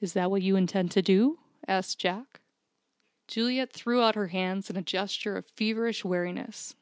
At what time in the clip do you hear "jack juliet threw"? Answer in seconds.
2.00-4.02